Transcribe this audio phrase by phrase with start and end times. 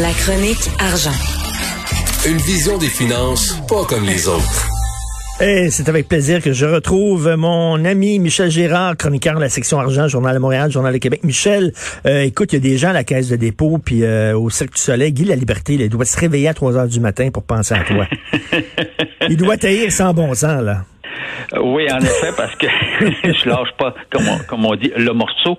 [0.00, 1.12] La chronique argent.
[2.26, 4.68] Une vision des finances pas comme les autres.
[5.40, 9.78] Et c'est avec plaisir que je retrouve mon ami Michel Gérard, chroniqueur de la section
[9.78, 11.22] argent, Journal de Montréal, Journal de Québec.
[11.22, 11.72] Michel,
[12.06, 14.50] euh, écoute, il y a des gens à la Caisse de dépôt, puis euh, au
[14.50, 17.30] Cirque du Soleil, Guy La Liberté, il doit se réveiller à 3 heures du matin
[17.30, 18.08] pour penser à toi.
[19.28, 20.86] il doit tailler sans bon sens, là.
[21.60, 22.66] Oui, en effet, parce que
[23.00, 25.58] je lâche pas, comme on, comme on dit, le morceau.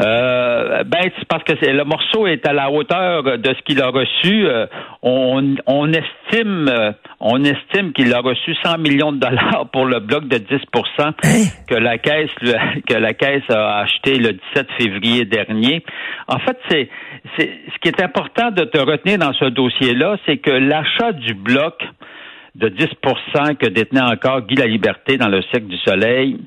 [0.00, 3.88] Euh, ben, c'est parce que le morceau est à la hauteur de ce qu'il a
[3.88, 4.46] reçu.
[4.46, 4.66] Euh,
[5.02, 10.00] on, on estime, euh, on estime qu'il a reçu 100 millions de dollars pour le
[10.00, 10.56] bloc de 10
[10.98, 11.14] hein?
[11.68, 12.30] que la caisse,
[12.86, 15.84] que la caisse a acheté le 17 février dernier.
[16.28, 16.88] En fait, c'est,
[17.36, 21.34] c'est ce qui est important de te retenir dans ce dossier-là, c'est que l'achat du
[21.34, 21.82] bloc
[22.54, 26.38] de 10% que détenait encore Guy La Liberté dans le siècle du Soleil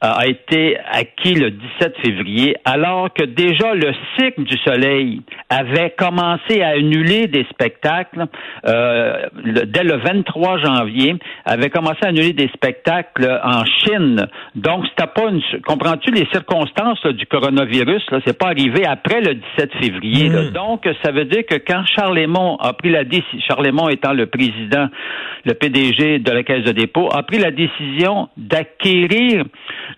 [0.00, 5.22] a été acquis le 17 février, alors que déjà le cycle du Soleil
[5.54, 8.26] avait commencé à annuler des spectacles
[8.66, 9.26] euh,
[9.66, 14.26] dès le 23 janvier, avait commencé à annuler des spectacles en Chine.
[14.54, 15.40] Donc, c'était pas une...
[15.66, 18.02] Comprends-tu les circonstances du coronavirus?
[18.10, 20.28] Là, c'est pas arrivé après le 17 février.
[20.28, 20.50] Hmm.
[20.50, 22.18] Donc, ça veut dire que quand Charles
[22.60, 24.88] a pris la décision, Charles étant le président,
[25.44, 29.44] le PDG de la Caisse de dépôt, a pris la décision d'acquérir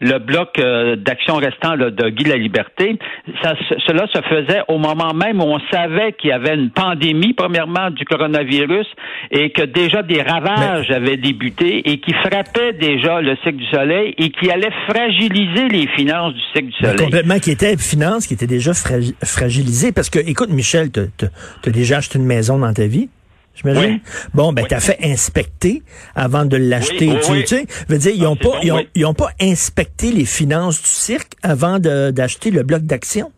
[0.00, 2.98] le bloc euh, d'action restant de Guy la Liberté,
[3.42, 3.54] ça,
[3.86, 7.90] cela se faisait au moment même où on savait qu'il y avait une pandémie, premièrement,
[7.90, 8.86] du coronavirus,
[9.30, 14.14] et que déjà des ravages avaient débuté et qui frappaient déjà le cycle du soleil
[14.18, 16.96] et qui allaient fragiliser les finances du cycle du soleil.
[16.96, 19.92] complètement, qui étaient finances qui étaient déjà fragilisées.
[19.92, 23.08] Parce que, écoute, Michel, tu as déjà acheté une maison dans ta vie?
[23.56, 24.00] j'imagine?
[24.34, 25.82] Bon, ben, t'as fait inspecter
[26.14, 27.10] avant de l'acheter.
[27.24, 30.88] tu, sais, veux dire, ils n'ont ah, pas, ils ont, pas inspecté les finances du
[30.88, 33.32] cirque avant d'acheter le bloc d'action?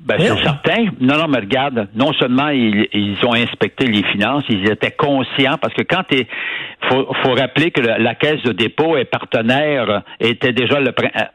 [0.00, 0.84] Ben, c'est certain.
[1.00, 5.56] Non, non, mais regarde, non seulement ils, ils, ont inspecté les finances, ils étaient conscients,
[5.60, 6.26] parce que quand tu
[6.88, 10.92] faut, faut rappeler que la, caisse de dépôt est partenaire, était déjà le,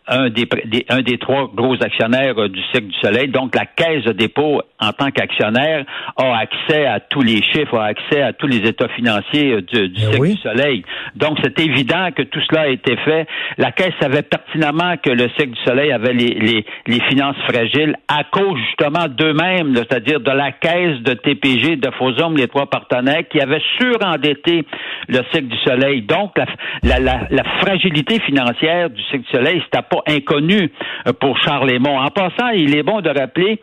[0.07, 0.47] un, des,
[0.89, 3.27] un des trois gros actionnaires du Cirque du Soleil.
[3.29, 5.85] Donc, la caisse de dépôt, en tant qu'actionnaire,
[6.17, 10.01] a accès à tous les chiffres, a accès à tous les états financiers du, du
[10.05, 10.83] ben du Soleil.
[11.15, 13.27] Donc, c'est évident que tout cela a été fait.
[13.57, 17.95] La caisse savait pertinemment que le Cirque du Soleil avait les, les, les finances fragiles
[18.07, 23.27] à cause justement d'eux-mêmes, c'est-à-dire de la caisse de TPG, de Fosum, les trois partenaires,
[23.29, 24.65] qui avaient surendetté
[25.07, 26.01] le Cirque du Soleil.
[26.01, 26.37] Donc,
[26.83, 30.71] la, la, la, fragilité financière du Cirque du Soleil, c'était pas inconnu
[31.07, 31.99] euh, pour Charles Lemont.
[31.99, 33.59] En passant, il est bon de rappeler,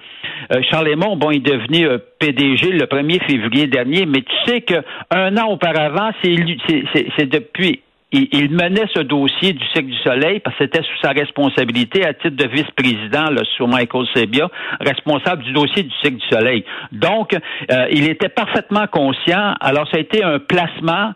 [0.53, 4.60] euh, Charles Bon, il est devenu euh, PDG le 1er février dernier, mais tu sais
[4.62, 10.64] qu'un an auparavant, c'est depuis il, menait ce dossier du cycle du soleil parce que
[10.64, 14.48] c'était sous sa responsabilité à titre de vice-président sur Michael Sebia,
[14.80, 16.64] responsable du dossier du cycle du soleil.
[16.91, 19.54] Donc, euh, il était parfaitement conscient.
[19.60, 21.12] Alors, ça a été un placement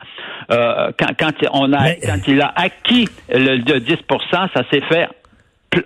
[0.50, 3.96] euh, quand, quand, on a, quand il a acquis le, le 10%
[4.30, 5.08] ça s'est fait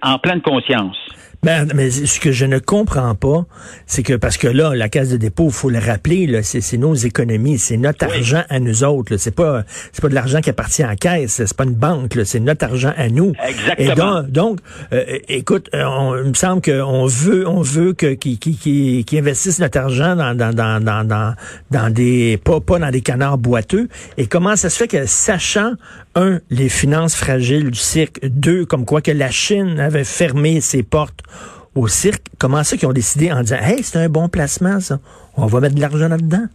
[0.02, 0.96] en pleine conscience.
[1.46, 3.46] Ben, mais ce que je ne comprends pas,
[3.86, 7.56] c'est que parce que là, la caisse de dépôt, faut le rappeler, c'est, nos économies,
[7.56, 9.16] c'est notre argent à nous autres.
[9.16, 9.62] C'est pas
[9.92, 12.64] c'est pas de l'argent qui appartient à la caisse, c'est pas une banque, c'est notre
[12.64, 13.32] argent à nous.
[13.46, 14.24] Exactement.
[14.26, 14.58] Et donc,
[14.92, 19.18] euh, écoute, euh, on, il me semble qu'on veut on veut que qui qui qui
[19.18, 21.34] investissent notre argent dans dans dans dans
[21.70, 23.86] dans, des pas pas dans des canards boiteux.
[24.18, 25.74] Et comment ça se fait que sachant
[26.16, 30.82] un les finances fragiles du cirque, deux comme quoi que la Chine avait fermé ses
[30.82, 31.20] portes
[31.76, 34.98] au cirque, comment ça qu'ils ont décidé en disant Hey, c'est un bon placement, ça.
[35.36, 36.46] On va mettre de l'argent là-dedans?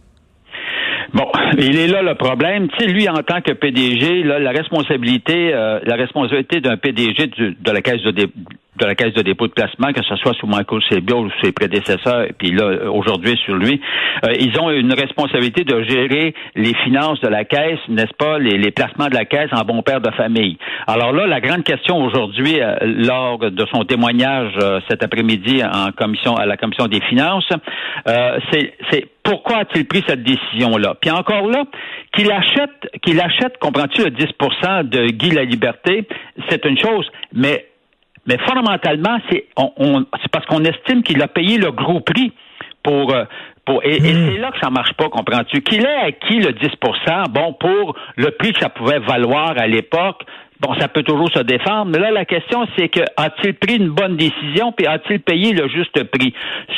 [1.14, 1.26] Bon,
[1.58, 2.68] il est là le problème.
[2.68, 7.70] Tu sais, lui, en tant que PDG, la responsabilité, euh, la responsabilité d'un PDG de
[7.70, 8.28] la caisse de,
[8.76, 11.52] de la caisse de dépôt de placement, que ce soit sous Michael Sebia ou ses
[11.52, 13.80] prédécesseurs, et puis là, aujourd'hui sur lui,
[14.24, 18.56] euh, ils ont une responsabilité de gérer les finances de la caisse, n'est-ce pas, les,
[18.56, 20.56] les, placements de la caisse en bon père de famille.
[20.86, 25.92] Alors là, la grande question aujourd'hui, euh, lors de son témoignage euh, cet après-midi en
[25.92, 27.48] commission à la commission des finances,
[28.50, 30.96] c'est pourquoi a-t-il pris cette décision-là?
[31.00, 31.64] Puis encore là,
[32.12, 36.06] qu'il achète, qu'il achète, comprends-tu, le 10% de Guy La Liberté,
[36.48, 37.66] c'est une chose, mais
[38.26, 42.32] mais fondamentalement, c'est on, c'est parce qu'on estime qu'il a payé le gros prix
[42.82, 43.24] pour euh,
[43.64, 44.32] pour et, hmm.
[44.32, 45.62] c'est là que ça marche pas, comprends-tu?
[45.62, 46.68] Qu'il ait acquis le 10
[47.30, 50.22] bon, pour le prix que ça pouvait valoir à l'époque,
[50.62, 53.90] bon, ça peut toujours se défendre, mais là, la question, c'est que a-t-il pris une
[53.90, 56.32] bonne décision, puis a-t-il payé le juste prix?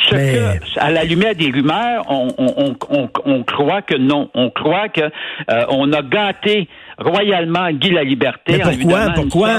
[0.09, 4.29] Ce que, à la lumière des rumeurs, on, on, on, on croit que non.
[4.33, 6.67] On croit que euh, on a gâté
[6.97, 9.49] royalement Guy la Liberté mais pourquoi, pourquoi?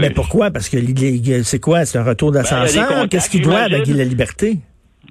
[0.00, 0.50] Mais pourquoi?
[0.50, 0.76] Parce que
[1.42, 1.84] c'est quoi?
[1.84, 2.88] C'est un retour d'ascenseur?
[2.88, 4.58] Ben, Qu'est-ce qu'il doit avec Guy la Liberté?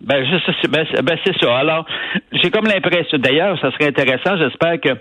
[0.01, 0.23] Ben,
[0.69, 1.57] ben, ben, c'est ça.
[1.57, 1.85] Alors,
[2.31, 4.97] j'ai comme l'impression, d'ailleurs, ça serait intéressant, j'espère que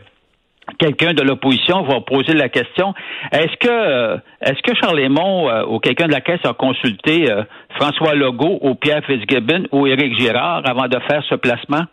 [0.79, 2.95] quelqu'un de l'opposition va poser la question.
[3.33, 7.31] Est-ce que euh, est-ce que Charles Lemont euh, ou quelqu'un de la caisse a consulté
[7.31, 7.43] euh,
[7.77, 11.85] François Legault ou Pierre Fitzgibbon ou Éric Girard avant de faire ce placement?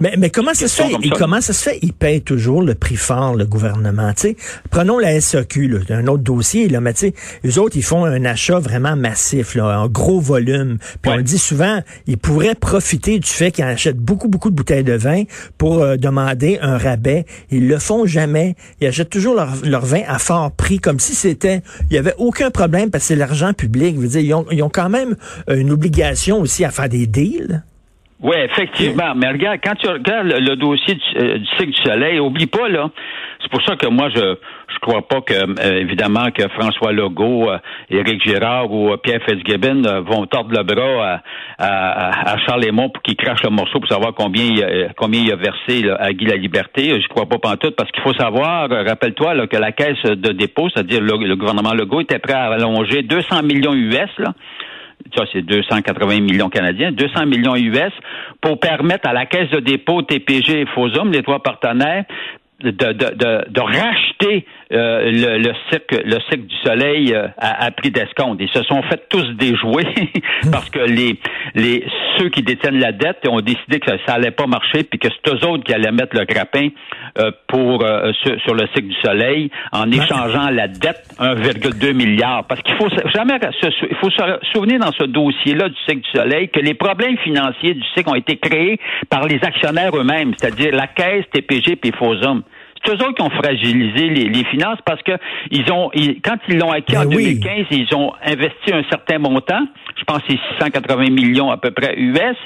[0.00, 0.90] Mais, mais comment ça se fait?
[1.02, 1.78] Il, comment ça se fait?
[1.82, 4.12] Il paye toujours le prix fort, le gouvernement.
[4.16, 4.36] sais
[4.70, 7.14] Prenons la SAQ, là, un autre dossier, là, mais sais
[7.44, 10.78] eux autres, ils font un achat vraiment massif, là, en gros volume.
[11.00, 14.84] Puis on dit souvent, ils pourraient profiter du fait qu'ils achètent beaucoup, beaucoup de bouteilles
[14.84, 15.24] de vin
[15.58, 17.26] pour euh, demander un rabais.
[17.50, 18.56] Ils le font jamais.
[18.80, 22.14] Ils achètent toujours leur, leur vin à fort prix, comme si c'était, il y avait
[22.18, 23.96] aucun problème parce que c'est l'argent public.
[23.96, 25.16] Je veux dire, ils ont, ils ont quand même
[25.48, 27.62] euh, une obligation aussi à faire des deals.
[28.22, 29.14] Oui, effectivement.
[29.16, 32.68] Mais regarde, quand tu regardes le, dossier du, euh, du, cycle du soleil, oublie pas,
[32.68, 32.88] là,
[33.40, 34.36] c'est pour ça que moi, je
[34.72, 37.58] je crois pas que, euh, évidemment, que François Legault, euh,
[37.90, 41.20] Éric Girard ou Pierre Fitzgibbon vont tordre le bras
[41.58, 45.20] à, à, Charles Lemont pour qu'il crache le morceau pour savoir combien il a, combien
[45.20, 47.00] il a versé à Guy la Liberté.
[47.00, 51.00] Je crois pas pantoute, parce qu'il faut savoir, rappelle-toi, que la caisse de dépôt, c'est-à-dire
[51.00, 54.32] le, le, gouvernement Legault, était prêt à allonger 200 millions US, là,
[55.16, 57.92] ça c'est 280 millions canadiens, 200 millions US
[58.40, 62.04] pour permettre à la Caisse de dépôt, TPG et Fosum, les trois partenaires,
[62.60, 67.70] de, de, de, de racheter euh, le, le, cirque, le cirque du soleil euh, à,
[67.70, 68.40] prix d'escompte.
[68.40, 69.84] Ils se sont fait tous déjouer
[70.52, 71.18] parce que les,
[71.54, 71.84] les
[72.18, 75.08] ceux qui détiennent la dette ont décidé que ça, ça allait pas marcher puis que
[75.10, 76.68] c'est eux autres qui allaient mettre le grappin
[77.18, 77.84] euh, pour
[78.22, 82.44] sur, sur, le cycle du soleil en échangeant la dette 1,2 milliard.
[82.46, 84.22] Parce qu'il faut jamais il faut se
[84.52, 88.14] souvenir dans ce dossier-là du cycle du soleil que les problèmes financiers du cycle ont
[88.14, 88.78] été créés
[89.10, 92.42] par les actionnaires eux-mêmes, c'est-à-dire la Caisse, TPG et Fosum.
[92.84, 95.12] C'est eux autres qui ont fragilisé les, finances parce que
[95.50, 95.90] ils ont,
[96.24, 99.60] quand ils l'ont acquis en 2015, ils ont investi un certain montant.
[99.96, 102.36] Je pense que c'est 680 millions à peu près US.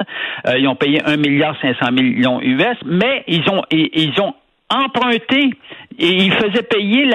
[0.47, 4.35] Euh, ils ont payé 1 milliard 500 millions US, mais ils ont, ils ont
[4.69, 5.51] emprunté
[5.99, 7.07] et il faisait payer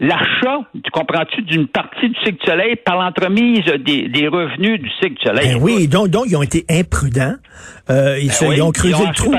[0.00, 4.88] l'achat, tu comprends-tu, d'une partie du cycle du soleil par l'entremise des, des, revenus du
[5.00, 5.54] cycle du soleil.
[5.54, 7.34] Ben oui, donc, donc ils ont été imprudents.
[7.90, 9.34] Euh, ils, ben ils, ont creusé le trou.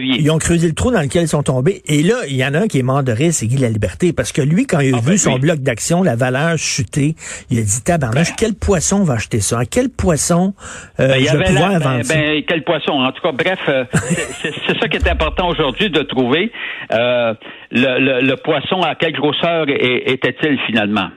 [0.00, 1.82] Ils ont creusé le trou dans lequel ils sont tombés.
[1.86, 3.68] Et là, il y en a un qui est mort de rire, c'est Guy La
[3.68, 6.56] Liberté, parce que lui, quand il a ah, vu ben son bloc d'action, la valeur
[6.56, 7.16] chuter,
[7.50, 9.60] il a dit tabarnouche, quel poisson va acheter ça?
[9.68, 10.54] Quel poisson
[11.00, 12.92] euh, ben, je vais pouvoir vendre ben, Quel poisson?
[12.92, 16.52] En tout cas, bref, euh, c'est ça qui est important aujourd'hui de trouver.
[16.92, 17.34] Euh,
[17.70, 21.08] le, poisson, à quelle grosseur était-il finalement?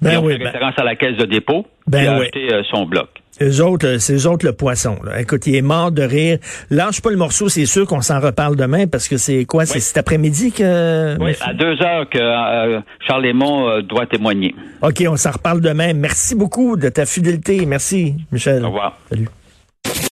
[0.00, 3.08] Ben oui, fait référence à la caisse de dépôt ben a acheté euh, son bloc.
[3.40, 4.96] Eux autres, euh, c'est eux autres le poisson.
[5.18, 6.38] Écoute, il est mort de rire.
[6.70, 9.66] Lâche pas le morceau, c'est sûr qu'on s'en reparle demain parce que c'est quoi?
[9.66, 11.16] C'est cet après-midi que...
[11.18, 14.54] Oui, à deux heures que euh, Charles Lemont doit témoigner.
[14.82, 15.92] OK, on s'en reparle demain.
[15.94, 17.66] Merci beaucoup de ta fidélité.
[17.66, 18.62] Merci, Michel.
[18.64, 18.96] Au revoir.
[19.08, 19.28] Salut.